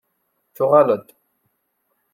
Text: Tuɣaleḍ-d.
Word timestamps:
Tuɣaleḍ-d. 0.55 1.07